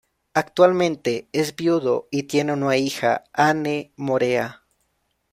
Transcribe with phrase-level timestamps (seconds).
[0.33, 4.65] Actualmente es viudo y tiene una hija, Anne Morea.